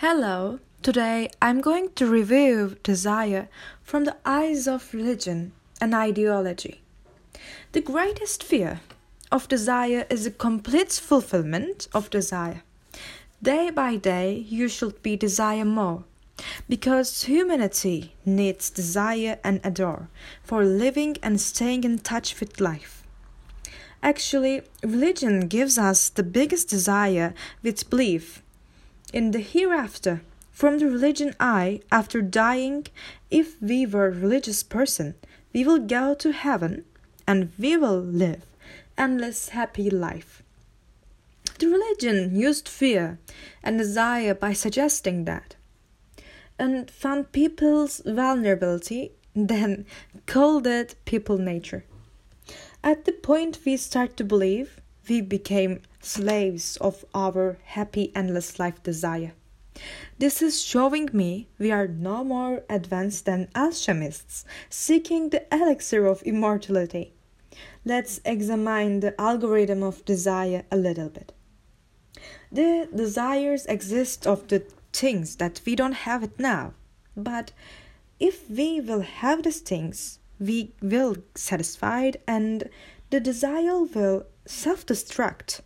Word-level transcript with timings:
Hello, 0.00 0.60
today 0.80 1.28
I'm 1.42 1.60
going 1.60 1.90
to 1.96 2.06
review 2.06 2.78
desire 2.82 3.50
from 3.82 4.04
the 4.04 4.16
eyes 4.24 4.66
of 4.66 4.94
religion 4.94 5.52
and 5.78 5.94
ideology. 5.94 6.80
The 7.72 7.82
greatest 7.82 8.42
fear 8.42 8.80
of 9.30 9.46
desire 9.46 10.06
is 10.08 10.24
the 10.24 10.30
complete 10.30 10.92
fulfillment 10.92 11.86
of 11.92 12.08
desire. 12.08 12.62
Day 13.42 13.68
by 13.68 13.96
day, 13.96 14.32
you 14.48 14.68
should 14.68 15.02
be 15.02 15.16
desire 15.16 15.66
more, 15.66 16.04
because 16.66 17.24
humanity 17.24 18.14
needs 18.24 18.70
desire 18.70 19.38
and 19.44 19.60
adore 19.62 20.08
for 20.42 20.64
living 20.64 21.18
and 21.22 21.38
staying 21.38 21.84
in 21.84 21.98
touch 21.98 22.40
with 22.40 22.58
life. 22.58 23.02
Actually, 24.02 24.62
religion 24.82 25.40
gives 25.40 25.76
us 25.76 26.08
the 26.08 26.22
biggest 26.22 26.70
desire 26.70 27.34
with 27.62 27.90
belief 27.90 28.42
in 29.12 29.30
the 29.30 29.40
hereafter 29.40 30.22
from 30.50 30.78
the 30.78 30.86
religion 30.86 31.34
I 31.40 31.80
after 31.90 32.20
dying 32.22 32.86
if 33.30 33.60
we 33.60 33.86
were 33.86 34.06
a 34.06 34.10
religious 34.10 34.62
person 34.62 35.14
we 35.52 35.64
will 35.64 35.78
go 35.78 36.14
to 36.14 36.32
heaven 36.32 36.84
and 37.26 37.52
we 37.58 37.76
will 37.76 38.00
live 38.00 38.44
endless 39.00 39.48
happy 39.50 39.88
life. 39.88 40.42
The 41.58 41.68
religion 41.68 42.36
used 42.36 42.68
fear 42.68 43.18
and 43.62 43.78
desire 43.78 44.34
by 44.34 44.52
suggesting 44.52 45.24
that. 45.24 45.56
And 46.58 46.90
found 46.90 47.32
people's 47.32 48.02
vulnerability 48.04 49.12
then 49.34 49.86
called 50.26 50.66
it 50.66 50.94
people 51.04 51.38
nature. 51.38 51.84
At 52.84 53.04
the 53.04 53.12
point 53.12 53.58
we 53.64 53.76
start 53.76 54.16
to 54.18 54.24
believe 54.24 54.79
we 55.08 55.20
became 55.20 55.82
slaves 56.00 56.76
of 56.78 57.04
our 57.14 57.58
happy 57.64 58.12
endless 58.14 58.58
life 58.58 58.82
desire. 58.82 59.32
This 60.18 60.42
is 60.42 60.62
showing 60.62 61.08
me 61.12 61.48
we 61.58 61.70
are 61.70 61.88
no 61.88 62.22
more 62.24 62.64
advanced 62.68 63.24
than 63.24 63.48
alchemists 63.54 64.44
seeking 64.68 65.30
the 65.30 65.46
elixir 65.54 66.06
of 66.06 66.22
immortality. 66.22 67.14
Let's 67.84 68.20
examine 68.24 69.00
the 69.00 69.18
algorithm 69.20 69.82
of 69.82 70.04
desire 70.04 70.64
a 70.70 70.76
little 70.76 71.08
bit. 71.08 71.32
The 72.52 72.88
desires 72.94 73.64
exist 73.66 74.26
of 74.26 74.48
the 74.48 74.64
things 74.92 75.36
that 75.36 75.60
we 75.64 75.74
don't 75.74 76.04
have 76.04 76.22
it 76.22 76.38
now. 76.38 76.74
But 77.16 77.52
if 78.18 78.50
we 78.50 78.80
will 78.80 79.00
have 79.00 79.42
these 79.44 79.60
things, 79.60 80.18
we 80.38 80.72
will 80.82 81.16
satisfied 81.34 82.18
and 82.26 82.68
the 83.10 83.20
desire 83.20 83.82
will 83.82 84.26
self-destruct 84.50 85.60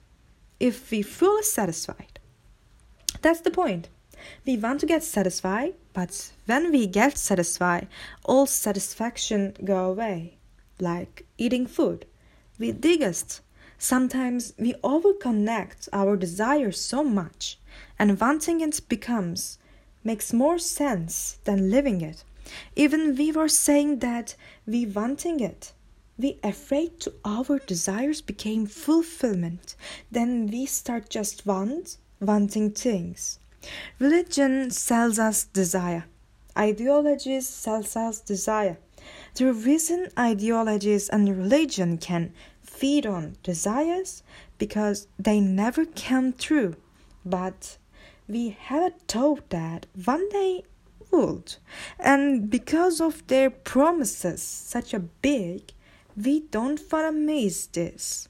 if 0.60 0.90
we 0.90 1.02
feel 1.02 1.42
satisfied. 1.42 2.20
That's 3.22 3.40
the 3.40 3.50
point. 3.50 3.88
We 4.46 4.56
want 4.56 4.80
to 4.80 4.86
get 4.86 5.02
satisfied, 5.02 5.74
but 5.92 6.32
when 6.46 6.70
we 6.70 6.86
get 6.86 7.18
satisfied, 7.18 7.88
all 8.24 8.46
satisfaction 8.46 9.54
go 9.64 9.90
away. 9.90 10.38
Like 10.78 11.26
eating 11.38 11.66
food. 11.66 12.06
We 12.58 12.72
digest. 12.72 13.40
Sometimes 13.78 14.54
we 14.58 14.74
overconnect 14.84 15.88
our 15.92 16.16
desires 16.16 16.80
so 16.80 17.02
much, 17.02 17.58
and 17.98 18.20
wanting 18.20 18.60
it 18.60 18.80
becomes 18.88 19.58
makes 20.04 20.32
more 20.32 20.58
sense 20.58 21.38
than 21.44 21.70
living 21.70 22.00
it. 22.00 22.24
Even 22.76 23.16
we 23.16 23.32
were 23.32 23.48
saying 23.48 24.00
that 24.00 24.36
we 24.66 24.86
wanting 24.86 25.40
it 25.40 25.72
we 26.16 26.38
afraid 26.42 27.00
to 27.00 27.12
our 27.24 27.58
desires 27.58 28.20
became 28.20 28.66
fulfillment. 28.66 29.74
Then 30.10 30.46
we 30.46 30.66
start 30.66 31.08
just 31.08 31.44
want 31.44 31.96
wanting 32.20 32.70
things. 32.70 33.38
Religion 33.98 34.70
sells 34.70 35.18
us 35.18 35.44
desire. 35.44 36.06
Ideologies 36.56 37.48
sells 37.48 37.96
us 37.96 38.20
desire. 38.20 38.78
The 39.34 39.52
reason 39.52 40.08
ideologies 40.18 41.08
and 41.08 41.28
religion 41.28 41.98
can 41.98 42.32
feed 42.62 43.06
on 43.06 43.36
desires 43.42 44.22
because 44.58 45.08
they 45.18 45.40
never 45.40 45.84
come 45.84 46.32
true. 46.32 46.76
But 47.24 47.78
we 48.28 48.50
have 48.50 48.94
thought 49.08 49.50
that 49.50 49.86
one 50.04 50.28
day 50.28 50.64
would. 51.10 51.56
And 51.98 52.48
because 52.50 53.00
of 53.00 53.26
their 53.26 53.50
promises 53.50 54.42
such 54.42 54.94
a 54.94 55.00
big 55.00 55.72
we 56.16 56.40
don't 56.40 56.80
miss 57.12 57.66
this. 57.66 58.28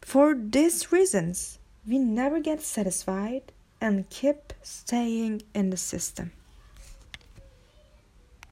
For 0.00 0.34
these 0.34 0.92
reasons, 0.92 1.58
we 1.86 1.98
never 1.98 2.40
get 2.40 2.60
satisfied 2.62 3.52
and 3.80 4.08
keep 4.10 4.52
staying 4.62 5.42
in 5.54 5.70
the 5.70 5.76
system. 5.76 6.32